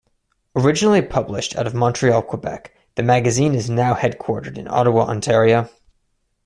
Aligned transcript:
Originally 0.55 1.03
published 1.03 1.55
out 1.55 1.67
of 1.67 1.75
Montreal, 1.75 2.23
Quebec, 2.23 2.73
the 2.95 3.03
magazine 3.03 3.53
is 3.53 3.69
now 3.69 3.93
headquartered 3.93 4.57
in 4.57 4.67
Ottawa, 4.67 5.03
Ontario. 5.07 5.69